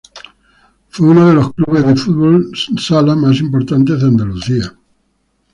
Fue 0.89 1.09
uno 1.09 1.27
de 1.27 1.35
los 1.35 1.53
clubes 1.53 1.85
de 1.85 1.95
fútbol 1.95 2.49
sala 2.55 3.13
más 3.15 3.39
importantes 3.39 4.01
de 4.01 4.07
Andalucía. 4.07 4.75